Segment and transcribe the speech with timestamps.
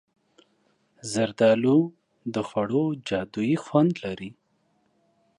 [1.11, 1.79] زردالو
[2.33, 4.29] د خوړو جادويي خوند لري.